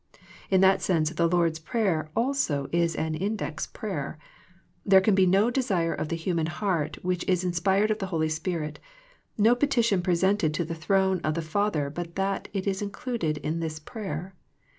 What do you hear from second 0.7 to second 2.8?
sense the Lord's prayer also